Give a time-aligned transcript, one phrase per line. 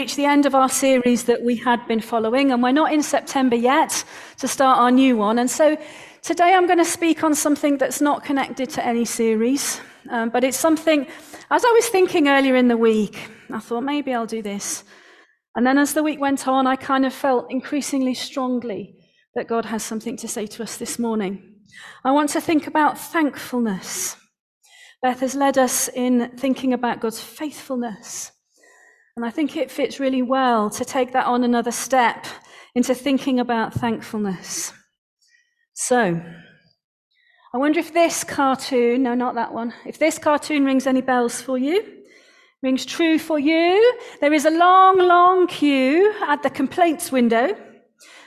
[0.00, 3.02] reached the end of our series that we had been following, and we're not in
[3.02, 4.02] September yet
[4.38, 5.38] to start our new one.
[5.38, 5.76] And so
[6.22, 9.78] today I'm going to speak on something that's not connected to any series,
[10.08, 11.06] um, but it's something,
[11.50, 14.84] as I was thinking earlier in the week, I thought maybe I'll do this.
[15.54, 18.96] And then as the week went on, I kind of felt increasingly strongly
[19.34, 21.56] that God has something to say to us this morning.
[22.04, 24.16] I want to think about thankfulness.
[25.02, 28.32] Beth has led us in thinking about God's faithfulness.
[29.16, 32.26] And I think it fits really well to take that on another step
[32.74, 34.72] into thinking about thankfulness.
[35.74, 36.22] So,
[37.52, 41.42] I wonder if this cartoon, no, not that one, if this cartoon rings any bells
[41.42, 41.82] for you,
[42.62, 43.98] rings true for you.
[44.20, 47.56] There is a long, long queue at the complaints window,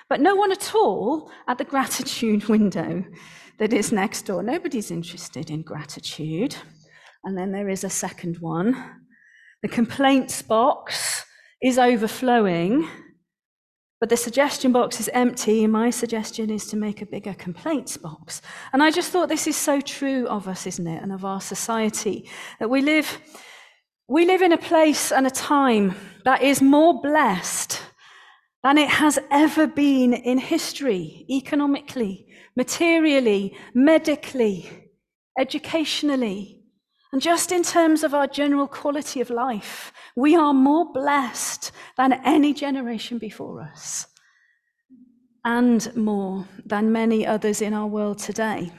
[0.09, 3.05] but no one at all at the gratitude window
[3.59, 4.43] that is next door.
[4.43, 6.55] Nobody's interested in gratitude.
[7.23, 9.02] And then there is a second one
[9.63, 11.25] the complaints box
[11.61, 12.87] is overflowing,
[14.01, 15.65] but the suggestion box is empty.
[15.65, 18.41] My suggestion is to make a bigger complaints box.
[18.73, 21.01] And I just thought this is so true of us, isn't it?
[21.01, 23.19] And of our society that we live,
[24.09, 27.81] we live in a place and a time that is more blessed
[28.63, 34.91] than it has ever been in history, economically, materially, medically,
[35.39, 36.62] educationally.
[37.13, 42.13] And just in terms of our general quality of life, we are more blessed than
[42.25, 44.07] any generation before us,
[45.45, 48.71] and more than many others in our world today.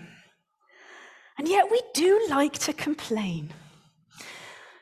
[1.39, 3.53] And yet we do like to complain.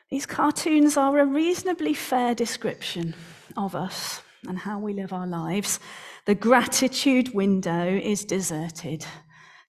[0.09, 3.13] These cartoons are a reasonably fair description
[3.55, 5.79] of us and how we live our lives.
[6.25, 9.05] The gratitude window is deserted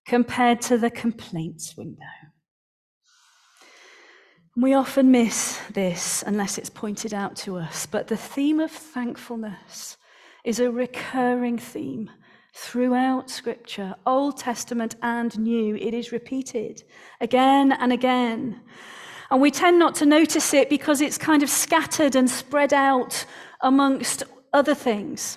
[0.06, 2.23] compared to the complaints window.
[4.56, 9.96] We often miss this unless it's pointed out to us, but the theme of thankfulness
[10.44, 12.08] is a recurring theme
[12.54, 15.74] throughout Scripture, Old Testament and New.
[15.74, 16.84] It is repeated
[17.20, 18.60] again and again.
[19.28, 23.26] And we tend not to notice it because it's kind of scattered and spread out
[23.60, 25.36] amongst other things.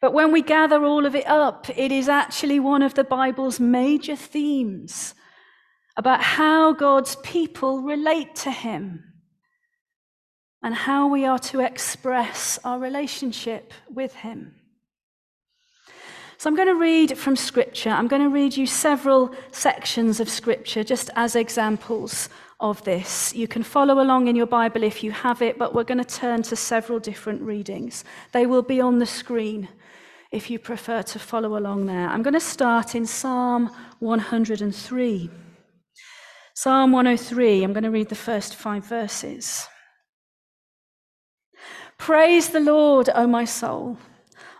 [0.00, 3.60] But when we gather all of it up, it is actually one of the Bible's
[3.60, 5.14] major themes
[5.96, 9.04] about how God's people relate to Him
[10.62, 14.54] and how we are to express our relationship with Him.
[16.38, 17.90] So, I'm going to read from Scripture.
[17.90, 22.28] I'm going to read you several sections of Scripture just as examples
[22.60, 23.34] of this.
[23.34, 26.04] You can follow along in your Bible if you have it, but we're going to
[26.04, 28.04] turn to several different readings.
[28.32, 29.68] They will be on the screen
[30.30, 32.08] if you prefer to follow along there.
[32.08, 33.70] I'm going to start in Psalm
[34.00, 35.30] 103.
[36.58, 39.68] Psalm 103, I'm going to read the first five verses.
[41.98, 43.98] Praise the Lord, O my soul.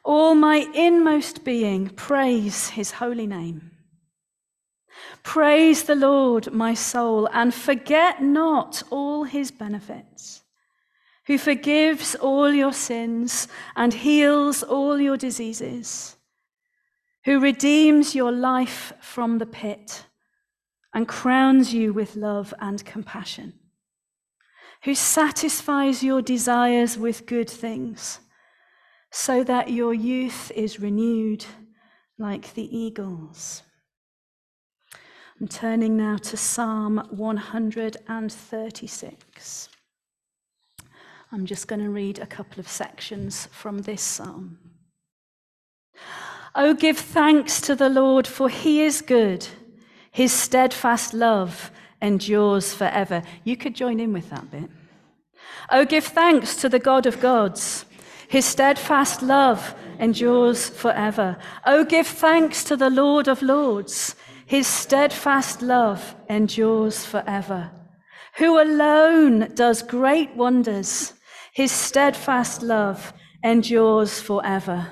[0.04, 3.70] All my inmost being, praise his holy name.
[5.22, 10.42] Praise the Lord, my soul, and forget not all his benefits,
[11.26, 16.14] who forgives all your sins and heals all your diseases,
[17.24, 20.04] who redeems your life from the pit
[20.96, 23.52] and crowns you with love and compassion,
[24.84, 28.20] who satisfies your desires with good things,
[29.12, 31.44] so that your youth is renewed
[32.18, 33.62] like the eagles.
[35.38, 39.68] I'm turning now to Psalm 136.
[41.30, 44.58] I'm just going to read a couple of sections from this psalm.
[46.54, 49.46] Oh, give thanks to the Lord, for he is good
[50.16, 53.22] his steadfast love endures forever.
[53.44, 54.70] You could join in with that bit.
[55.70, 57.84] Oh, give thanks to the God of gods.
[58.26, 61.36] His steadfast love endures forever.
[61.66, 64.16] Oh, give thanks to the Lord of lords.
[64.46, 67.70] His steadfast love endures forever.
[68.38, 71.12] Who alone does great wonders.
[71.52, 73.12] His steadfast love
[73.44, 74.86] endures forever.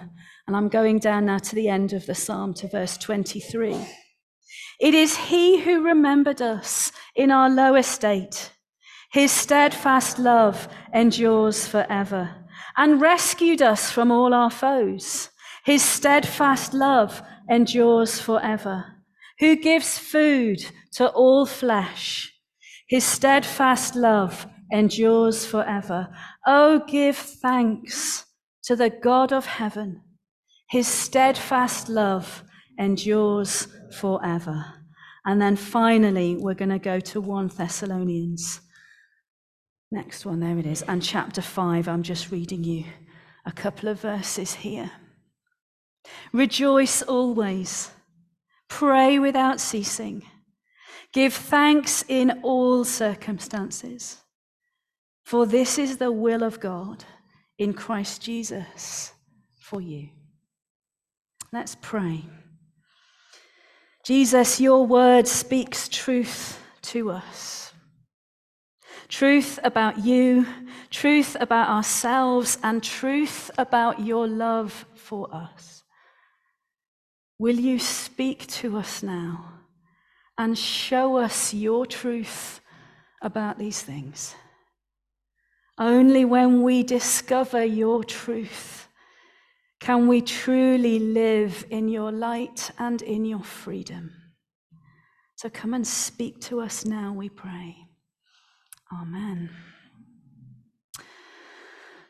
[0.47, 4.04] And I'm going down now to the end of the psalm to verse 23.
[4.81, 8.50] It is He who remembered us in our low estate.
[9.12, 12.44] His steadfast love endures forever
[12.76, 15.31] and rescued us from all our foes.
[15.65, 18.85] His steadfast love endures forever.
[19.38, 20.59] Who gives food
[20.94, 22.32] to all flesh.
[22.88, 26.09] His steadfast love endures forever.
[26.47, 28.25] Oh, give thanks
[28.65, 30.03] to the God of heaven.
[30.69, 32.44] His steadfast love
[32.79, 33.69] endures
[33.99, 34.65] forever.
[35.25, 38.61] And then finally, we're going to go to 1 Thessalonians.
[39.91, 40.82] Next one, there it is.
[40.82, 42.85] And chapter 5, I'm just reading you
[43.47, 44.91] a couple of verses here.
[46.32, 47.91] Rejoice always,
[48.69, 50.23] pray without ceasing,
[51.12, 54.19] give thanks in all circumstances,
[55.25, 57.05] for this is the will of God
[57.56, 59.12] in Christ Jesus
[59.59, 60.11] for you.
[61.53, 62.25] Let's pray.
[64.05, 67.73] Jesus, your word speaks truth to us.
[69.09, 70.47] Truth about you,
[70.91, 75.85] truth about ourselves, and truth about your love for us.
[77.39, 79.53] Will you speak to us now
[80.37, 82.61] and show us your truth
[83.23, 84.35] about these things?
[85.79, 88.84] Only when we discover your truth
[89.85, 94.11] can we truly live in your light and in your freedom.
[95.37, 97.77] So come and speak to us now, we pray.
[98.91, 99.51] Amen.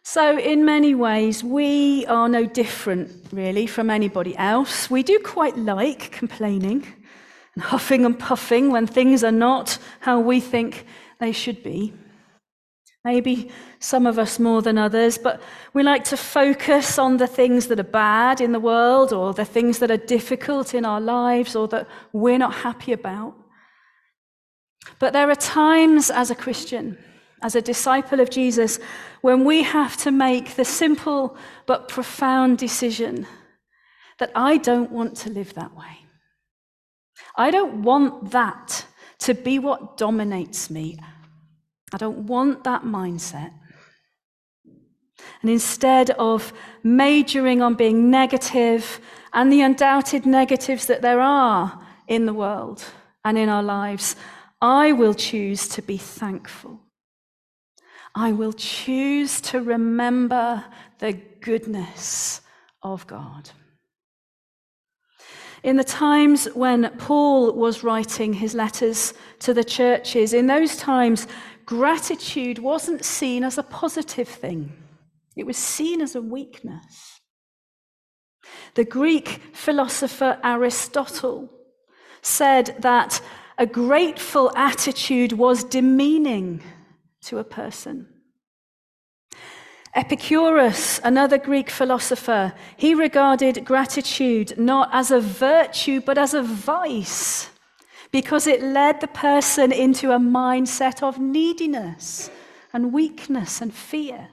[0.05, 4.89] So, in many ways, we are no different, really, from anybody else.
[4.89, 6.87] We do quite like complaining
[7.57, 10.87] and huffing and puffing when things are not how we think
[11.19, 11.93] they should be.
[13.05, 15.43] Maybe some of us more than others, but
[15.75, 19.45] we like to focus on the things that are bad in the world or the
[19.45, 23.35] things that are difficult in our lives or that we're not happy about.
[24.99, 26.97] But there are times as a Christian,
[27.43, 28.79] as a disciple of Jesus,
[29.21, 31.37] when we have to make the simple
[31.67, 33.27] but profound decision
[34.19, 36.07] that I don't want to live that way.
[37.37, 38.87] I don't want that
[39.21, 40.99] to be what dominates me.
[41.95, 43.53] I don't want that mindset.
[45.43, 46.53] And instead of
[46.83, 49.01] majoring on being negative
[49.33, 52.85] and the undoubted negatives that there are in the world
[53.25, 54.17] and in our lives,
[54.61, 56.81] I will choose to be thankful.
[58.13, 60.65] I will choose to remember
[60.99, 62.41] the goodness
[62.83, 63.51] of God.
[65.65, 71.27] In the times when Paul was writing his letters to the churches, in those times,
[71.65, 74.75] gratitude wasn't seen as a positive thing,
[75.35, 77.19] it was seen as a weakness.
[78.75, 81.51] The Greek philosopher Aristotle
[82.21, 83.23] said that
[83.57, 86.63] a grateful attitude was demeaning
[87.23, 88.14] to a person.
[89.95, 97.49] Epicurus, another Greek philosopher, he regarded gratitude not as a virtue, but as a vice,
[98.11, 102.29] because it led the person into a mindset of neediness
[102.73, 104.29] and weakness and fear.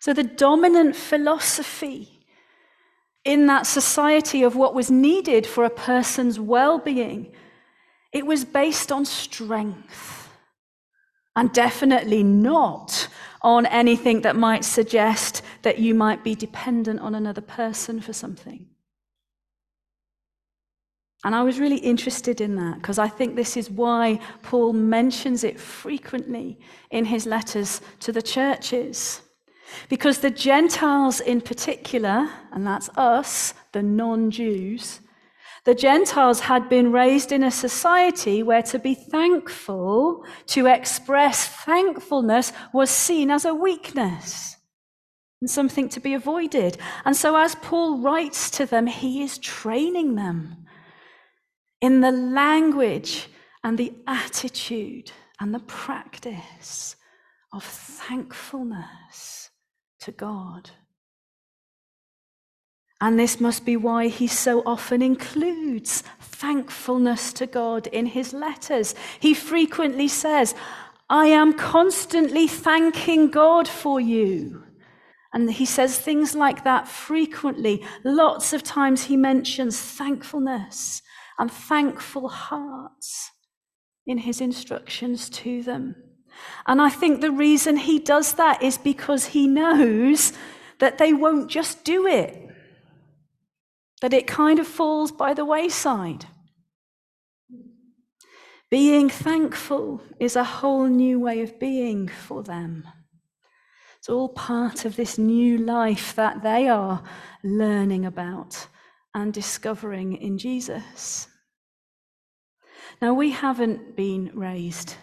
[0.00, 2.16] So, the dominant philosophy
[3.24, 7.32] in that society of what was needed for a person's well being,
[8.12, 10.28] it was based on strength
[11.34, 13.08] and definitely not
[13.46, 18.66] on anything that might suggest that you might be dependent on another person for something.
[21.22, 25.44] And I was really interested in that because I think this is why Paul mentions
[25.44, 26.58] it frequently
[26.90, 29.22] in his letters to the churches.
[29.88, 35.00] Because the Gentiles in particular, and that's us, the non Jews,
[35.66, 42.52] the Gentiles had been raised in a society where to be thankful, to express thankfulness,
[42.72, 44.56] was seen as a weakness
[45.40, 46.78] and something to be avoided.
[47.04, 50.66] And so, as Paul writes to them, he is training them
[51.80, 53.28] in the language
[53.64, 56.94] and the attitude and the practice
[57.52, 59.50] of thankfulness
[59.98, 60.70] to God.
[63.00, 68.94] And this must be why he so often includes thankfulness to God in his letters.
[69.20, 70.54] He frequently says,
[71.10, 74.64] I am constantly thanking God for you.
[75.32, 77.84] And he says things like that frequently.
[78.02, 81.02] Lots of times he mentions thankfulness
[81.38, 83.30] and thankful hearts
[84.06, 85.96] in his instructions to them.
[86.66, 90.32] And I think the reason he does that is because he knows
[90.78, 92.45] that they won't just do it
[94.02, 96.26] that it kind of falls by the wayside.
[98.70, 102.86] Being thankful is a whole new way of being for them.
[103.98, 107.02] It's all part of this new life that they are
[107.42, 108.66] learning about
[109.14, 111.28] and discovering in Jesus.
[113.00, 114.94] Now, we haven't been raised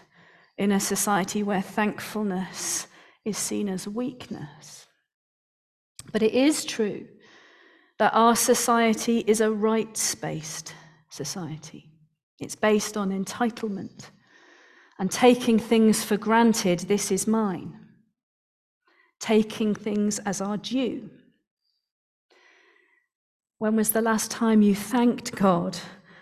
[0.56, 2.86] in a society where thankfulness
[3.24, 4.86] is seen as weakness.
[6.12, 7.06] But it is true
[7.98, 10.74] that our society is a rights based
[11.10, 11.90] society.
[12.40, 14.10] It's based on entitlement
[14.98, 17.78] and taking things for granted, this is mine.
[19.20, 21.10] Taking things as our due.
[23.58, 25.78] When was the last time you thanked God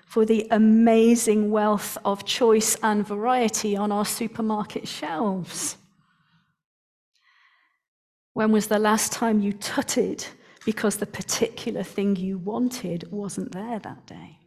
[0.07, 5.77] for the amazing wealth of choice and variety on our supermarket shelves?
[8.35, 10.25] When was the last time you tutted
[10.65, 14.39] because the particular thing you wanted wasn't there that day?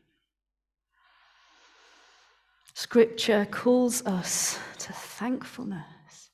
[2.74, 6.30] Scripture calls us to thankfulness,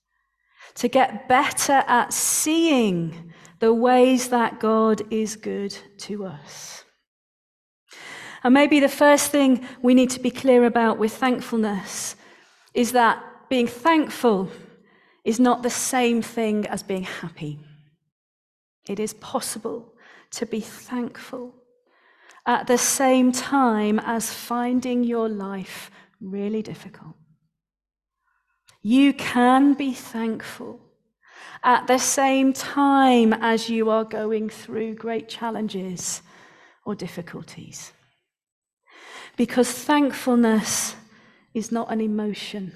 [0.75, 6.83] to get better at seeing the ways that God is good to us.
[8.43, 12.15] And maybe the first thing we need to be clear about with thankfulness
[12.73, 14.49] is that being thankful
[15.23, 17.59] is not the same thing as being happy.
[18.91, 19.93] It is possible
[20.31, 21.55] to be thankful
[22.45, 27.15] at the same time as finding your life really difficult.
[28.81, 30.81] You can be thankful
[31.63, 36.21] at the same time as you are going through great challenges
[36.83, 37.93] or difficulties.
[39.37, 40.95] Because thankfulness
[41.53, 42.73] is not an emotion.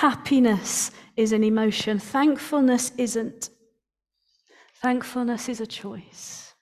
[0.00, 1.98] Happiness is an emotion.
[1.98, 3.50] Thankfulness isn't.
[4.82, 6.54] Thankfulness is a choice.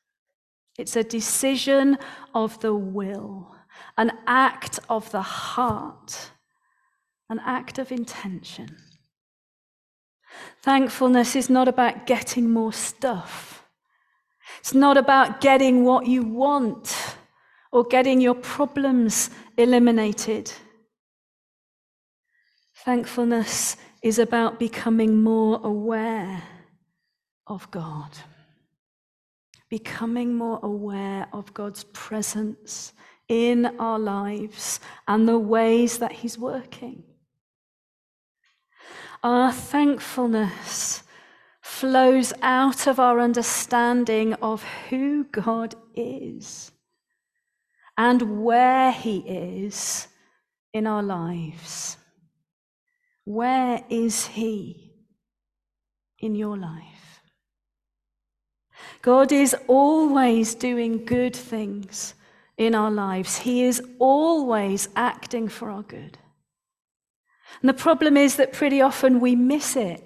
[0.78, 1.99] It's a decision
[2.35, 3.54] of the will,
[3.97, 6.30] an act of the heart,
[7.28, 8.76] an act of intention.
[10.62, 13.64] Thankfulness is not about getting more stuff.
[14.61, 17.16] It's not about getting what you want
[17.71, 20.52] or getting your problems eliminated.
[22.85, 26.42] Thankfulness is about becoming more aware
[27.46, 28.10] of God,
[29.68, 32.92] becoming more aware of God's presence
[33.28, 37.02] in our lives and the ways that He's working.
[39.22, 41.02] Our thankfulness
[41.62, 46.72] flows out of our understanding of who God is
[47.96, 50.08] and where He is
[50.72, 51.96] in our lives.
[53.24, 54.92] Where is He
[56.18, 56.93] in your life?
[59.03, 62.14] God is always doing good things
[62.57, 66.19] in our lives, He is always acting for our good.
[67.61, 70.03] And the problem is that pretty often we miss it.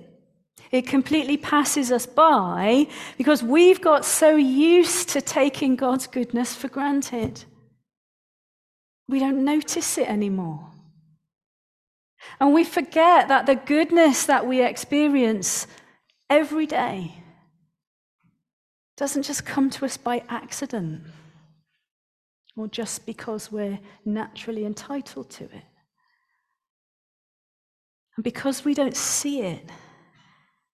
[0.71, 6.69] It completely passes us by because we've got so used to taking God's goodness for
[6.69, 7.45] granted.
[9.09, 10.69] We don't notice it anymore.
[12.41, 15.67] And we forget that the goodness that we experience
[16.29, 17.15] every day
[18.99, 21.01] doesn't just come to us by accident
[22.57, 25.65] or just because we're naturally entitled to it.
[28.17, 29.71] And because we don't see it,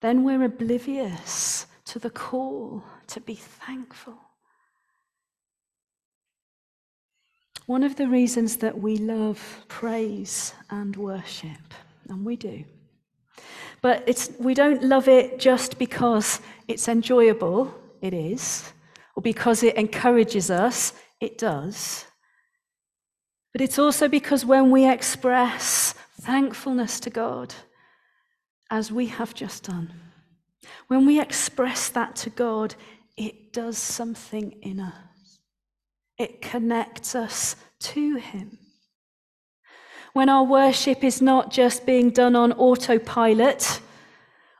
[0.00, 4.16] then we're oblivious to the call to be thankful.
[7.66, 11.75] One of the reasons that we love praise and worship,
[12.09, 12.64] and we do,
[13.83, 17.75] but we don't love it just because it's enjoyable,
[18.05, 18.73] it is,
[19.17, 22.05] or because it encourages us, it does.
[23.53, 27.55] But it's also because when we express thankfulness to God,
[28.71, 29.93] as we have just done,
[30.89, 32.75] when we express that to God,
[33.17, 35.39] it does something in us.
[36.19, 38.59] It connects us to Him.
[40.13, 43.81] When our worship is not just being done on autopilot,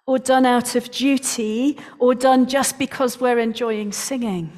[0.07, 4.53] or done out of duty, or done just because we're enjoying singing,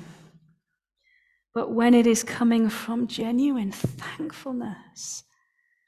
[1.55, 5.25] but when it is coming from genuine thankfulness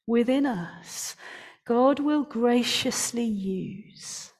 [0.07, 1.17] within us,
[1.67, 4.33] God will graciously use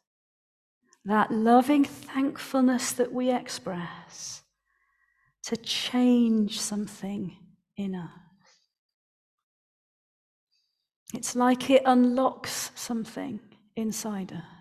[1.05, 4.43] that loving thankfulness that we express
[5.43, 7.37] to change something
[7.77, 8.11] in us.
[11.13, 13.41] It's like it unlocks something
[13.77, 14.58] inside us.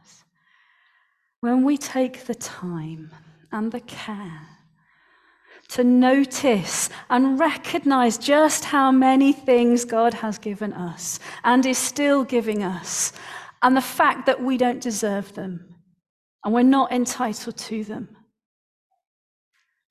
[1.41, 3.11] When we take the time
[3.51, 4.47] and the care
[5.69, 12.23] to notice and recognize just how many things God has given us and is still
[12.23, 13.11] giving us,
[13.61, 15.75] and the fact that we don't deserve them
[16.43, 18.15] and we're not entitled to them.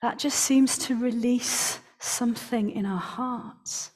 [0.02, 3.90] That just seems to release something in our hearts.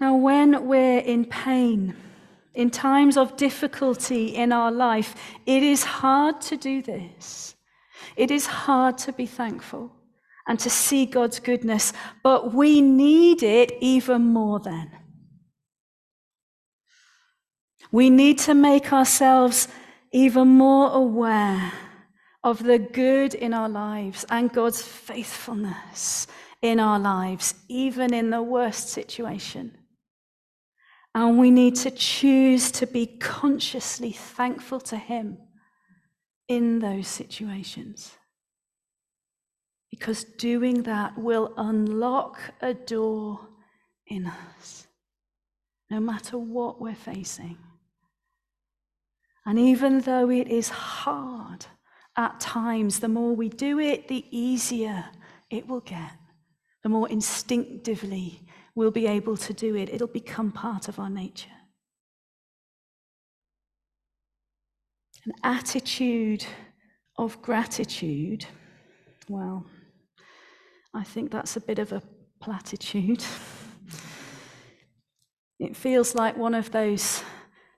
[0.00, 1.94] Now, when we're in pain,
[2.54, 5.14] in times of difficulty in our life,
[5.46, 7.54] it is hard to do this.
[8.16, 9.92] It is hard to be thankful
[10.46, 11.92] and to see God's goodness,
[12.22, 14.90] but we need it even more then.
[17.92, 19.68] We need to make ourselves
[20.12, 21.72] even more aware
[22.42, 26.26] of the good in our lives and God's faithfulness
[26.62, 29.76] in our lives, even in the worst situation.
[31.14, 35.38] And we need to choose to be consciously thankful to Him
[36.48, 38.12] in those situations.
[39.90, 43.40] Because doing that will unlock a door
[44.06, 44.86] in us,
[45.90, 47.58] no matter what we're facing.
[49.44, 51.66] And even though it is hard
[52.16, 55.06] at times, the more we do it, the easier
[55.48, 56.19] it will get.
[56.82, 58.42] The more instinctively
[58.74, 59.88] we'll be able to do it.
[59.90, 61.50] It'll become part of our nature.
[65.26, 66.46] An attitude
[67.18, 68.46] of gratitude,
[69.28, 69.66] well,
[70.94, 72.02] I think that's a bit of a
[72.40, 73.22] platitude.
[75.60, 77.22] It feels like one of those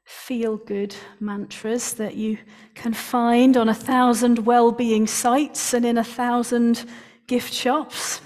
[0.05, 2.39] feel good mantras that you
[2.77, 6.85] can find on a thousand well being sites and in a thousand
[7.27, 8.21] gift shops.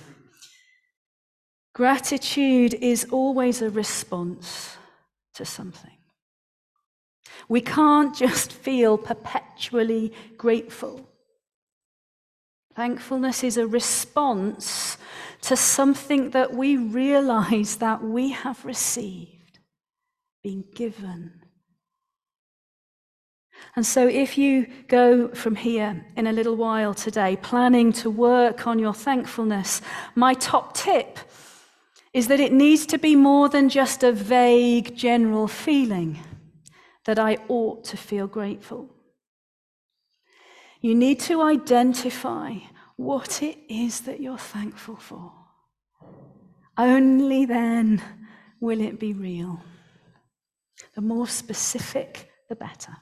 [1.76, 4.78] Gratitude is always a response
[5.34, 5.98] to something.
[7.50, 11.06] We can't just feel perpetually grateful.
[12.74, 14.96] Thankfulness is a response
[15.42, 19.58] to something that we realize that we have received,
[20.42, 21.42] been given.
[23.74, 28.66] And so, if you go from here in a little while today, planning to work
[28.66, 29.82] on your thankfulness,
[30.14, 31.18] my top tip
[32.16, 36.18] is that it needs to be more than just a vague general feeling
[37.04, 38.88] that I ought to feel grateful.
[40.80, 42.54] You need to identify
[42.96, 45.30] what it is that you're thankful for.
[46.78, 48.00] Only then
[48.60, 49.60] will it be real.
[50.94, 52.96] The more specific, the better.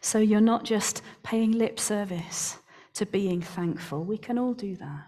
[0.00, 2.58] So you're not just paying lip service
[2.94, 4.02] to being thankful.
[4.02, 5.06] We can all do that.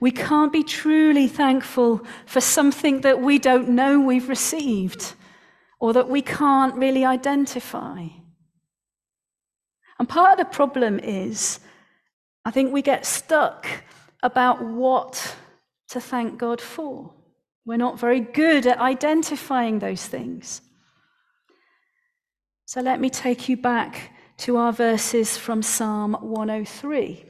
[0.00, 5.14] We can't be truly thankful for something that we don't know we've received
[5.80, 8.06] or that we can't really identify.
[9.98, 11.60] And part of the problem is,
[12.44, 13.66] I think we get stuck
[14.22, 15.36] about what
[15.88, 17.12] to thank God for.
[17.64, 20.62] We're not very good at identifying those things.
[22.64, 27.27] So let me take you back to our verses from Psalm 103.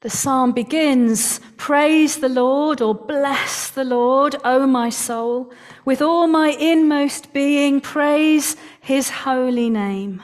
[0.00, 5.52] The psalm begins Praise the Lord or bless the Lord, O my soul.
[5.84, 10.22] With all my inmost being, praise his holy name.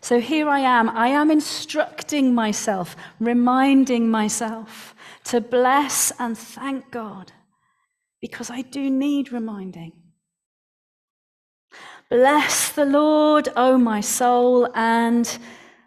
[0.00, 0.88] So here I am.
[0.88, 4.94] I am instructing myself, reminding myself
[5.24, 7.32] to bless and thank God
[8.20, 9.92] because I do need reminding.
[12.08, 14.68] Bless the Lord, O my soul.
[14.74, 15.38] And,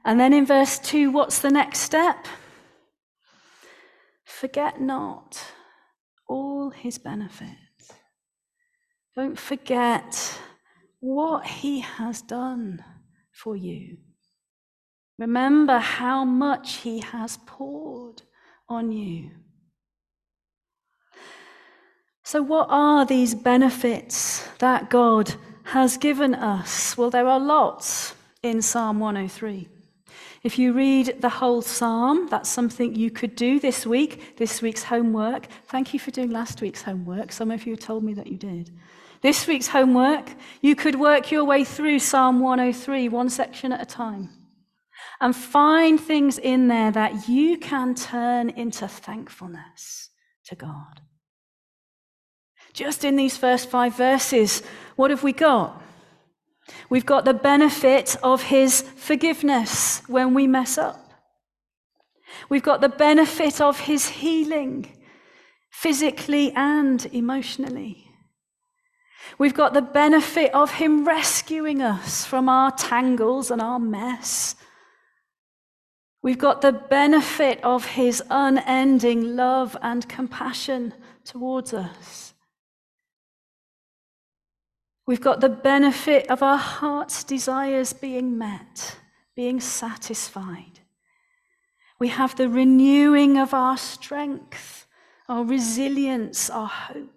[0.03, 2.27] and then in verse 2, what's the next step?
[4.39, 5.41] Forget not
[6.27, 7.93] all his benefits.
[9.15, 10.39] Don't forget
[10.99, 12.83] what he has done
[13.31, 13.97] for you.
[15.17, 18.23] Remember how much he has poured
[18.67, 19.31] on you.
[22.25, 26.97] So, what are these benefits that God has given us?
[26.97, 29.69] Well, there are lots in Psalm 103.
[30.45, 34.83] If you read the whole psalm, that's something you could do this week, this week's
[34.83, 35.47] homework.
[35.65, 37.31] Thank you for doing last week's homework.
[37.31, 38.69] Some of you told me that you did.
[39.23, 40.29] This week's homework,
[40.61, 44.29] you could work your way through Psalm 103, one section at a time,
[45.19, 50.11] and find things in there that you can turn into thankfulness
[50.45, 51.01] to God.
[52.71, 54.61] Just in these first five verses,
[54.95, 55.81] what have we got?
[56.89, 61.01] We've got the benefit of his forgiveness when we mess up.
[62.49, 64.91] We've got the benefit of his healing,
[65.71, 68.05] physically and emotionally.
[69.37, 74.55] We've got the benefit of him rescuing us from our tangles and our mess.
[76.21, 82.33] We've got the benefit of his unending love and compassion towards us.
[85.07, 88.97] We've got the benefit of our heart's desires being met,
[89.35, 90.79] being satisfied.
[91.99, 94.87] We have the renewing of our strength,
[95.29, 97.11] our resilience, our hope.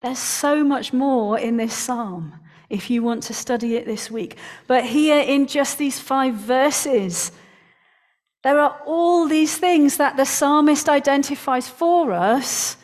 [0.00, 2.34] There's so much more in this psalm
[2.70, 4.36] if you want to study it this week.
[4.66, 7.32] But here in just these five verses,
[8.42, 12.76] there are all these things that the psalmist identifies for us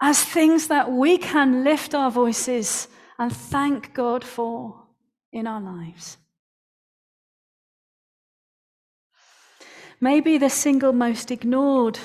[0.00, 4.82] as things that we can lift our voices and thank God for
[5.32, 6.18] in our lives.
[10.00, 11.98] Maybe the single most ignored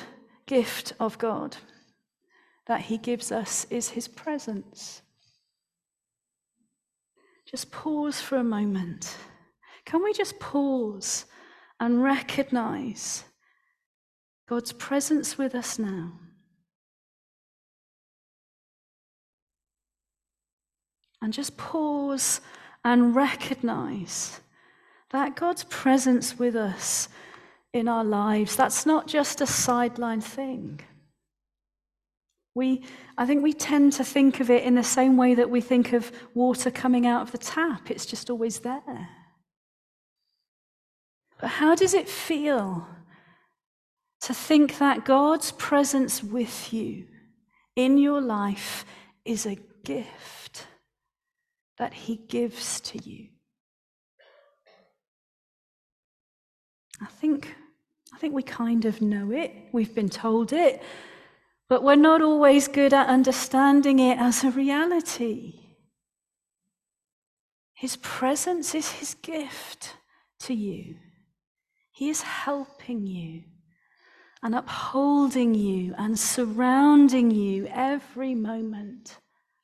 [0.45, 1.57] gift of God
[2.67, 5.01] that He gives us is His presence.
[7.45, 9.17] Just pause for a moment.
[9.83, 11.25] Can we just pause
[11.81, 13.25] and recognize
[14.47, 16.13] God's presence with us now?
[21.21, 22.41] And just pause
[22.83, 24.39] and recognize
[25.11, 27.09] that God's presence with us
[27.73, 30.79] in our lives, that's not just a sideline thing.
[32.53, 32.83] We,
[33.17, 35.93] I think we tend to think of it in the same way that we think
[35.93, 37.89] of water coming out of the tap.
[37.89, 39.09] It's just always there.
[41.39, 42.87] But how does it feel
[44.21, 47.07] to think that God's presence with you
[47.75, 48.85] in your life
[49.23, 50.40] is a gift
[51.81, 53.27] that He gives to you?
[57.01, 57.53] I think,
[58.13, 59.51] I think we kind of know it.
[59.73, 60.81] We've been told it
[61.71, 65.53] but we're not always good at understanding it as a reality.
[67.73, 69.95] His presence is His gift
[70.41, 70.97] to you.
[71.93, 73.43] He is helping you
[74.43, 79.19] and upholding you and surrounding you every moment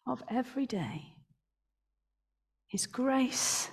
[0.08, 1.17] of every day.
[2.68, 3.70] His grace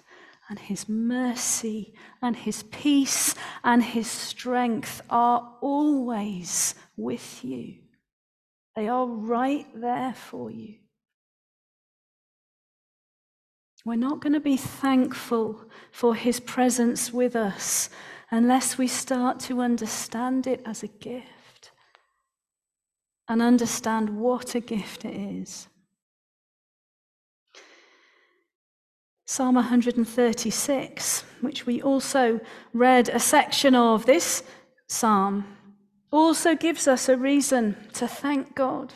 [0.48, 7.76] and His mercy and His peace and His strength are always with you.
[8.76, 10.76] They are right there for you.
[13.84, 17.90] We're not going to be thankful for his presence with us
[18.30, 21.70] unless we start to understand it as a gift
[23.28, 25.68] and understand what a gift it is.
[29.26, 32.40] Psalm 136, which we also
[32.72, 34.42] read a section of this
[34.86, 35.44] psalm
[36.10, 38.92] also gives us a reason to thank God.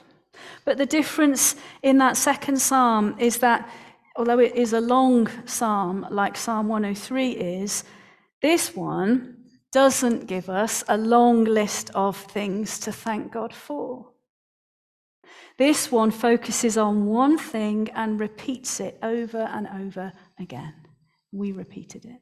[0.65, 3.69] But the difference in that second psalm is that
[4.17, 7.85] although it is a long psalm, like Psalm 103 is,
[8.43, 9.37] this one
[9.73, 14.13] doesn't give us a long list of things to thank God for.
[15.59, 20.75] This one focuses on one thing and repeats it over and over again.
[21.33, 22.21] We repeated it.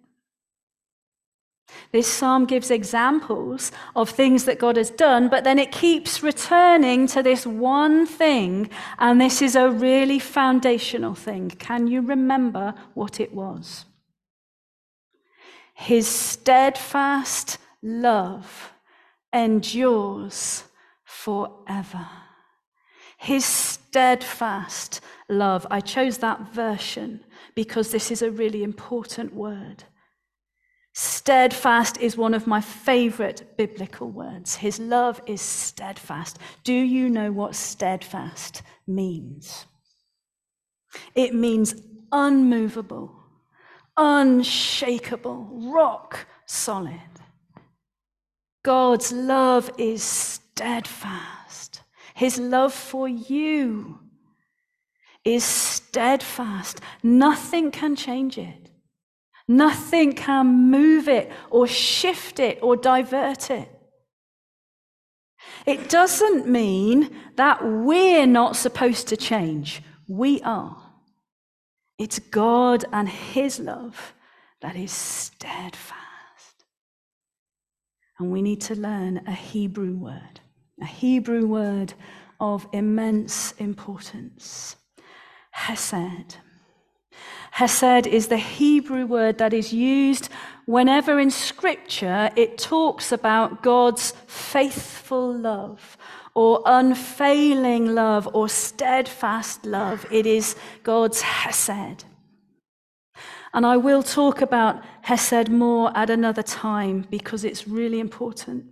[1.92, 7.06] This psalm gives examples of things that God has done, but then it keeps returning
[7.08, 11.50] to this one thing, and this is a really foundational thing.
[11.50, 13.84] Can you remember what it was?
[15.74, 18.72] His steadfast love
[19.32, 20.64] endures
[21.04, 22.06] forever.
[23.26, 25.66] His steadfast love.
[25.68, 27.24] I chose that version
[27.56, 29.82] because this is a really important word.
[30.94, 34.54] Steadfast is one of my favorite biblical words.
[34.54, 36.38] His love is steadfast.
[36.62, 39.66] Do you know what steadfast means?
[41.16, 41.74] It means
[42.12, 43.10] unmovable,
[43.96, 47.10] unshakable, rock solid.
[48.62, 51.35] God's love is steadfast.
[52.16, 54.00] His love for you
[55.22, 56.80] is steadfast.
[57.02, 58.70] Nothing can change it.
[59.46, 63.68] Nothing can move it or shift it or divert it.
[65.66, 69.82] It doesn't mean that we're not supposed to change.
[70.08, 70.82] We are.
[71.98, 74.14] It's God and His love
[74.62, 76.64] that is steadfast.
[78.18, 80.40] And we need to learn a Hebrew word,
[80.80, 81.94] a Hebrew word
[82.40, 84.76] of immense importance
[85.50, 86.36] Hesed.
[87.52, 90.28] Hesed is the Hebrew word that is used
[90.66, 95.96] whenever in Scripture it talks about God's faithful love
[96.34, 100.04] or unfailing love or steadfast love.
[100.10, 102.04] It is God's Hesed.
[103.54, 108.66] And I will talk about Hesed more at another time because it's really important.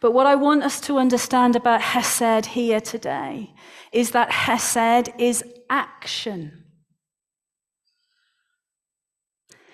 [0.00, 3.52] But what I want us to understand about Hesed here today
[3.92, 6.62] is that Hesed is action.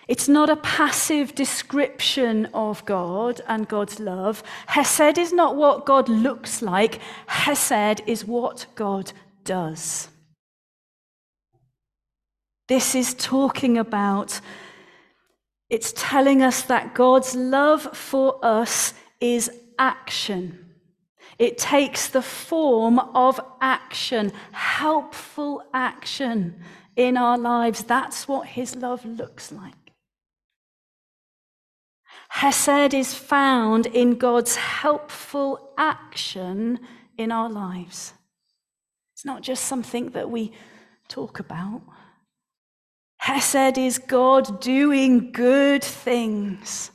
[0.08, 4.42] It's not a passive description of God and God's love.
[4.66, 9.12] Hesed is not what God looks like, Hesed is what God
[9.44, 10.08] does.
[12.68, 14.40] This is talking about,
[15.68, 20.66] it's telling us that God's love for us is action.
[21.38, 26.60] It takes the form of action, helpful action
[26.96, 27.84] in our lives.
[27.84, 29.74] That's what his love looks like.
[32.30, 36.80] Hesed is found in God's helpful action
[37.16, 38.12] in our lives.
[39.14, 40.52] It's not just something that we
[41.08, 41.82] talk about.
[43.18, 46.90] Hesed is God doing good things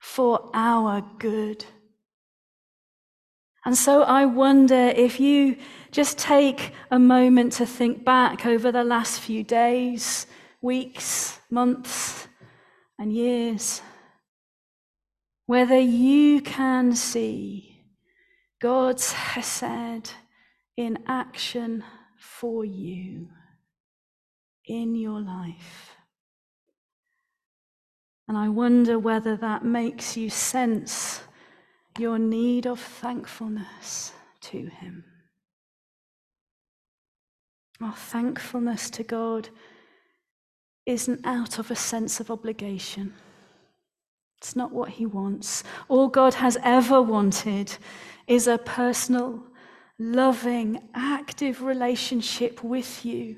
[0.00, 1.64] for our good.
[3.68, 5.58] And so I wonder if you
[5.90, 10.26] just take a moment to think back over the last few days,
[10.62, 12.28] weeks, months,
[12.98, 13.82] and years,
[15.44, 17.84] whether you can see
[18.58, 20.14] God's Hesed
[20.78, 21.84] in action
[22.18, 23.28] for you
[24.64, 25.94] in your life.
[28.26, 31.20] And I wonder whether that makes you sense
[31.98, 35.04] your need of thankfulness to Him.
[37.80, 39.48] Our thankfulness to God
[40.86, 43.14] isn't out of a sense of obligation.
[44.38, 45.64] It's not what He wants.
[45.88, 47.76] All God has ever wanted
[48.26, 49.42] is a personal,
[49.98, 53.36] loving, active relationship with you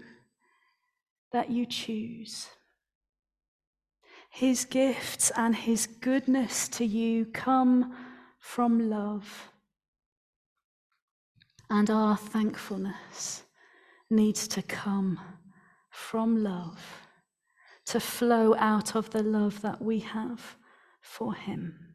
[1.33, 2.49] that you choose.
[4.31, 7.95] His gifts and His goodness to you come
[8.41, 9.51] from love.
[11.69, 13.45] And our thankfulness
[14.11, 15.21] needs to come
[15.91, 16.81] from love,
[17.85, 20.57] to flow out of the love that we have
[21.01, 21.95] for Him.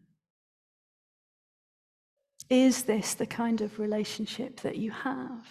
[2.49, 5.47] Is this the kind of relationship that you have?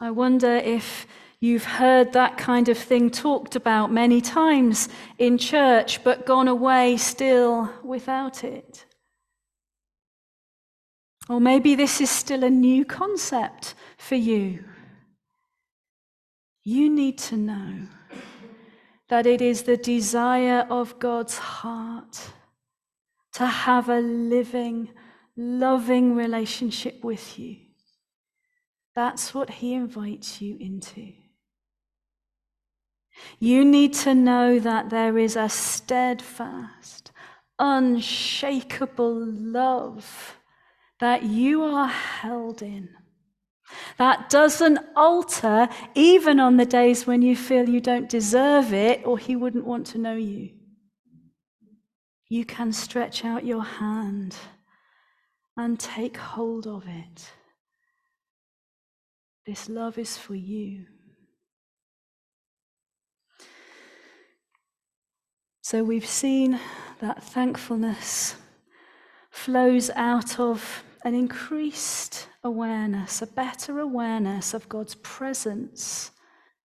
[0.00, 1.06] I wonder if
[1.42, 6.96] you've heard that kind of thing talked about many times in church, but gone away
[6.96, 8.86] still without it.
[11.28, 14.64] Or maybe this is still a new concept for you.
[16.62, 17.88] You need to know
[19.08, 22.20] that it is the desire of God's heart
[23.32, 24.90] to have a living,
[25.36, 27.56] loving relationship with you.
[28.94, 31.14] That's what He invites you into.
[33.38, 37.12] You need to know that there is a steadfast,
[37.58, 40.36] unshakable love
[41.00, 42.88] that you are held in.
[43.98, 49.18] That doesn't alter even on the days when you feel you don't deserve it or
[49.18, 50.50] He wouldn't want to know you.
[52.28, 54.36] You can stretch out your hand
[55.56, 57.30] and take hold of it.
[59.44, 60.86] This love is for you.
[65.64, 66.58] So we've seen
[67.00, 68.34] that thankfulness
[69.30, 76.10] flows out of an increased awareness, a better awareness of God's presence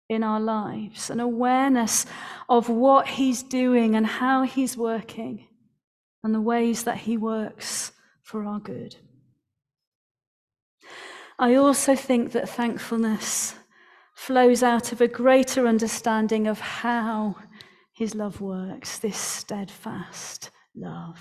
[0.10, 2.08] in our lives, an awareness
[2.50, 5.46] of what He's doing and how He's working,
[6.24, 7.92] and the ways that He works
[8.24, 8.96] for our good.
[11.38, 13.54] I also think that thankfulness
[14.16, 17.36] flows out of a greater understanding of how
[17.98, 21.20] His love works, this steadfast love,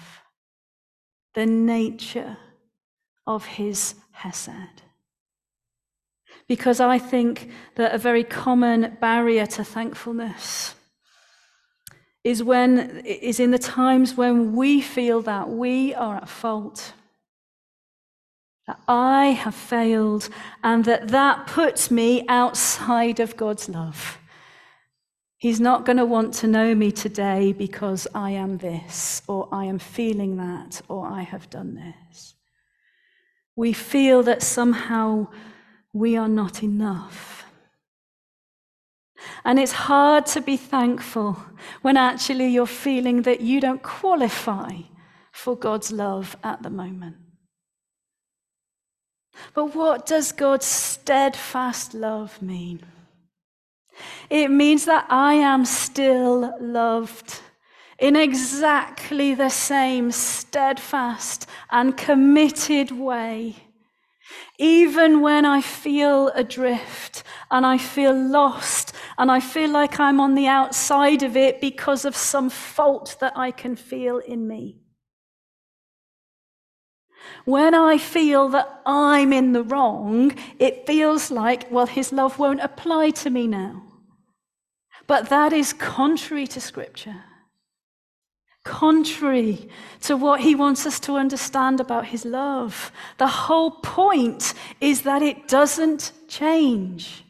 [1.34, 2.36] the nature
[3.26, 4.82] of His Hesed.
[6.46, 10.74] Because I think that a very common barrier to thankfulness
[12.22, 16.92] is when is in the times when we feel that we are at fault
[18.66, 20.28] that I have failed
[20.62, 24.18] and that that puts me outside of God's love.
[25.38, 29.64] He's not going to want to know me today because I am this, or I
[29.64, 32.34] am feeling that, or I have done this.
[33.54, 35.28] We feel that somehow
[35.92, 37.44] we are not enough.
[39.44, 41.42] And it's hard to be thankful
[41.82, 44.72] when actually you're feeling that you don't qualify
[45.32, 47.16] for God's love at the moment.
[49.54, 52.80] But what does God's steadfast love mean?
[54.30, 57.40] It means that I am still loved
[57.98, 63.56] in exactly the same steadfast and committed way.
[64.58, 70.34] Even when I feel adrift and I feel lost and I feel like I'm on
[70.34, 74.80] the outside of it because of some fault that I can feel in me.
[77.44, 82.60] When I feel that I'm in the wrong, it feels like, well, his love won't
[82.60, 83.85] apply to me now.
[85.06, 87.22] But that is contrary to Scripture.
[88.66, 89.68] contrary
[90.00, 92.92] to what he wants us to understand about his love.
[93.16, 97.24] The whole point is that it doesn't change.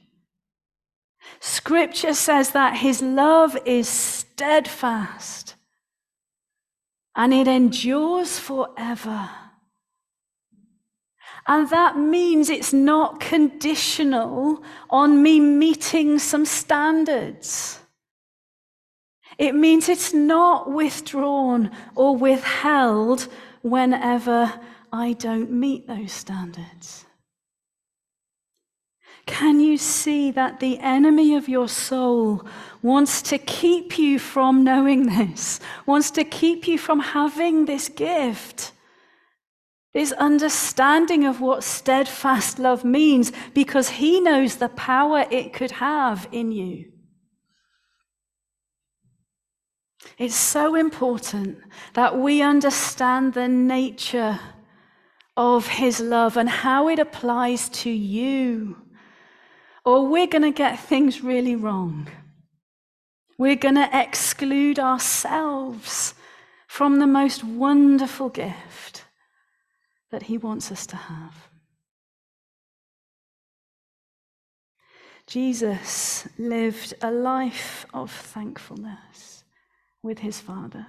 [1.39, 5.55] Scripture says that his love is steadfast
[7.15, 9.29] and it endures forever.
[11.49, 17.79] And that means it's not conditional on me meeting some standards.
[19.39, 23.29] It means it's not withdrawn or withheld
[23.63, 24.61] whenever
[24.93, 27.05] I don't meet those standards.
[29.27, 32.47] Can you see that the enemy of your soul
[32.81, 38.73] wants to keep you from knowing this, wants to keep you from having this gift?
[39.97, 46.29] This understanding of what steadfast love means because he knows the power it could have
[46.31, 46.93] in you.
[50.19, 51.61] It's so important
[51.95, 54.39] that we understand the nature
[55.35, 58.77] of his love and how it applies to you
[59.83, 62.07] or we're going to get things really wrong.
[63.39, 66.13] We're going to exclude ourselves
[66.67, 69.06] from the most wonderful gift
[70.11, 71.49] that He wants us to have.
[75.27, 79.45] Jesus lived a life of thankfulness
[80.03, 80.87] with His Father.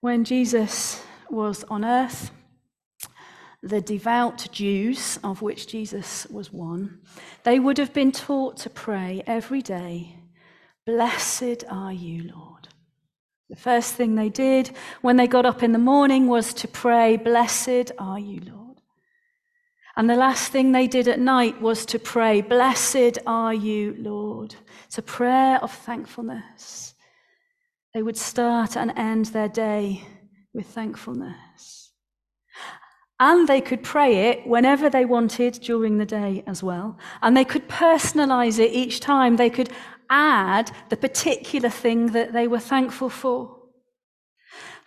[0.00, 2.30] When Jesus was on earth,
[3.62, 7.00] the devout Jews, of which Jesus was one,
[7.44, 10.16] they would have been taught to pray every day,
[10.86, 12.57] Blessed are you, Lord.
[13.50, 17.16] The first thing they did when they got up in the morning was to pray,
[17.16, 18.82] Blessed are you, Lord.
[19.96, 24.54] And the last thing they did at night was to pray, Blessed are you, Lord.
[24.86, 26.94] It's a prayer of thankfulness.
[27.94, 30.04] They would start and end their day
[30.52, 31.92] with thankfulness.
[33.18, 36.96] And they could pray it whenever they wanted during the day as well.
[37.20, 39.36] And they could personalize it each time.
[39.36, 39.70] They could
[40.10, 43.56] add the particular thing that they were thankful for.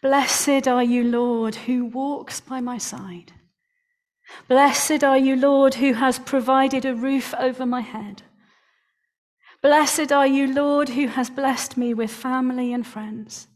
[0.02, 3.34] Blessed are you, Lord, who walks by my side.
[4.48, 8.24] Blessed are you, Lord, who has provided a roof over my head.
[9.62, 13.48] Blessed are you, Lord, who has blessed me with family and friends.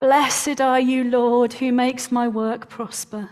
[0.00, 3.28] Blessed are you, Lord, who makes my work prosper.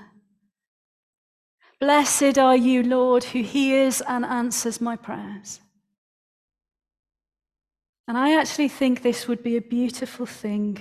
[1.81, 5.61] Blessed are you, Lord, who hears and answers my prayers.
[8.09, 10.79] And I actually think this would be a beautiful thing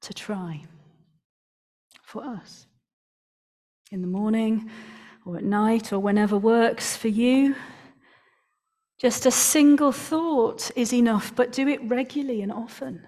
[0.00, 0.64] to try
[2.02, 2.66] for us.
[3.92, 4.68] In the morning
[5.24, 7.54] or at night or whenever works for you.
[8.98, 13.06] Just a single thought is enough, but do it regularly and often.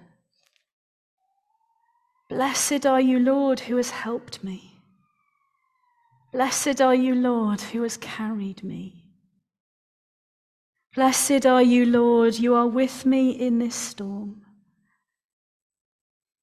[2.29, 4.75] Blessed are you, Lord, who has helped me.
[6.33, 9.00] Blessed are you, Lord, who has carried me.
[10.94, 14.42] Blessed are you, Lord, you are with me in this storm.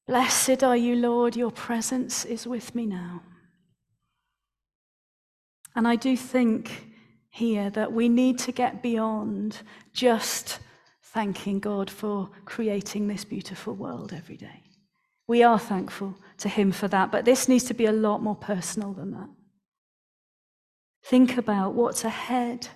[0.07, 3.23] Blessed are you, Lord, your presence is with me now.
[5.75, 6.87] And I do think
[7.29, 9.61] here that we need to get beyond
[9.93, 10.59] just
[11.03, 14.63] thanking God for creating this beautiful world every day.
[15.27, 18.35] We are thankful to Him for that, but this needs to be a lot more
[18.35, 19.29] personal than that.
[21.03, 22.69] Think about what's ahead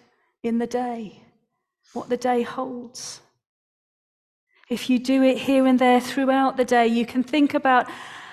[0.44, 1.24] in the day,
[1.94, 3.22] what the day holds.
[4.70, 7.90] If you do it here and there throughout the day, you can think about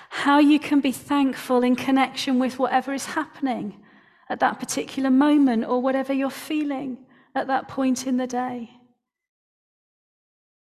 [0.09, 3.77] how you can be thankful in connection with whatever is happening
[4.29, 6.97] at that particular moment or whatever you're feeling
[7.35, 8.69] at that point in the day.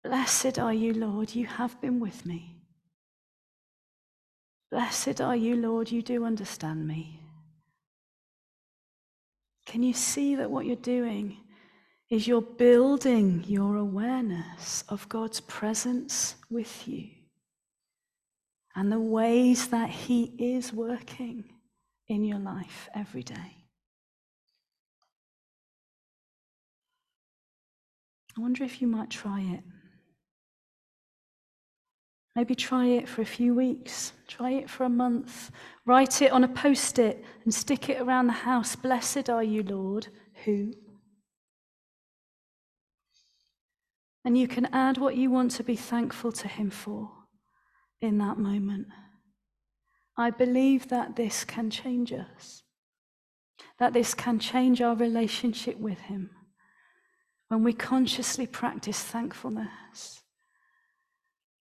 [0.03, 2.55] Blessed are you, Lord, you have been with me.
[4.71, 7.19] Blessed are you, Lord, you do understand me.
[9.65, 11.37] Can you see that what you're doing
[12.11, 17.07] is you're building your awareness of God's presence with you
[18.75, 21.45] and the ways that He is working
[22.09, 23.55] in your life every day?
[28.37, 29.63] I wonder if you might try it.
[32.35, 35.51] Maybe try it for a few weeks, try it for a month.
[35.85, 38.75] Write it on a post it and stick it around the house.
[38.75, 40.07] Blessed are you, Lord,
[40.43, 40.73] who.
[44.23, 47.11] And you can add what you want to be thankful to Him for
[48.01, 48.87] in that moment.
[50.17, 52.63] I believe that this can change us,
[53.79, 56.29] that this can change our relationship with Him
[57.47, 60.21] when we consciously practice thankfulness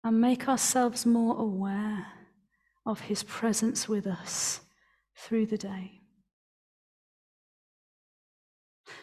[0.04, 2.06] and make ourselves more aware
[2.84, 4.60] of His presence with us
[5.16, 6.00] through the day.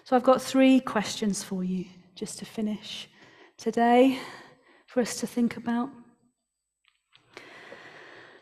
[0.03, 1.86] So, I've got three questions for you
[2.16, 3.10] just to finish
[3.58, 4.20] today
[4.86, 5.89] for us to think about.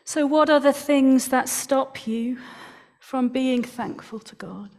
[0.04, 2.38] So, what are the things that stop you
[3.00, 4.70] from being thankful to God?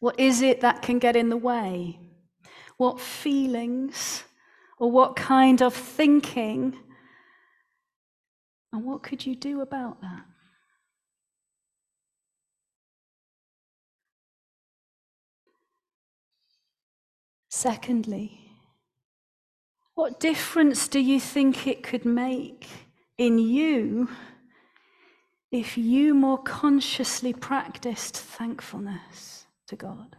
[0.00, 1.98] What is it that can get in the way?
[2.76, 4.24] What feelings
[4.78, 6.76] or what kind of thinking?
[8.72, 10.24] And what could you do about that?
[17.48, 18.49] Secondly,
[20.00, 22.66] what difference do you think it could make
[23.18, 24.08] in you
[25.52, 30.16] if you more consciously practiced thankfulness to God?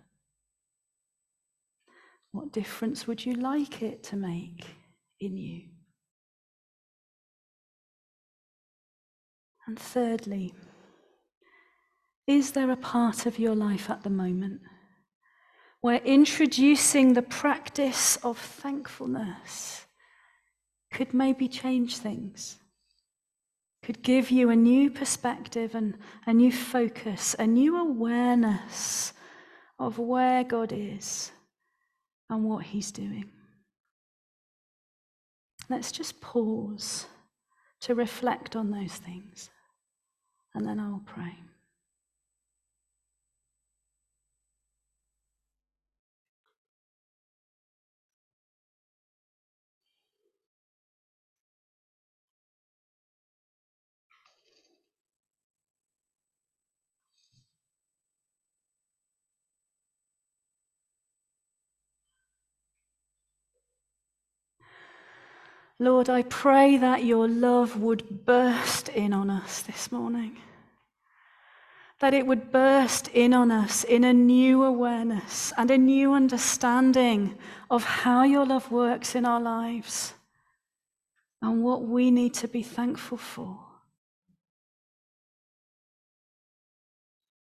[2.31, 4.67] What difference would you like it to make
[5.19, 5.63] in you?
[9.65, 10.53] And thirdly,
[12.27, 14.61] is there a part of your life at the moment
[15.81, 19.85] where introducing the practice of thankfulness
[20.91, 22.57] could maybe change things?
[23.83, 29.13] Could give you a new perspective and a new focus, a new awareness
[29.79, 31.31] of where God is
[32.29, 33.25] and what He's doing.
[35.67, 37.07] Let's just pause
[37.79, 39.49] to reflect on those things,
[40.53, 41.33] and then I'll pray.
[65.81, 70.37] Lord, I pray that your love would burst in on us this morning.
[72.01, 77.35] That it would burst in on us in a new awareness and a new understanding
[77.71, 80.13] of how your love works in our lives
[81.41, 83.57] and what we need to be thankful for.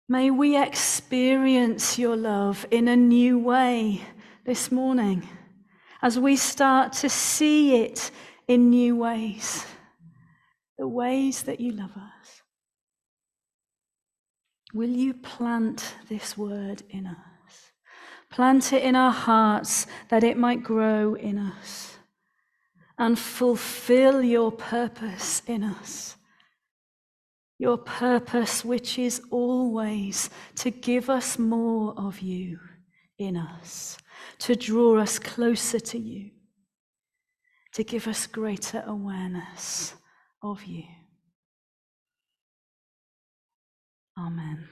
[0.08, 4.00] May we experience your love in a new way
[4.44, 5.28] this morning
[6.04, 8.10] as we start to see it
[8.46, 9.64] in new ways,
[10.76, 12.42] the ways that you love us.
[14.74, 17.72] Will you plant this word in us?
[18.30, 21.96] Plant it in our hearts that it might grow in us
[22.98, 26.16] and fulfill your purpose in us.
[27.58, 32.58] Your purpose, which is always to give us more of you
[33.16, 33.96] in us
[34.38, 36.30] to draw us closer to you,
[37.72, 39.94] to give us greater awareness
[40.42, 40.84] of you.
[44.18, 44.68] Amen.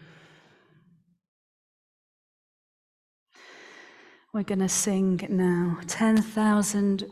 [4.33, 7.05] We're going to sing now 10,000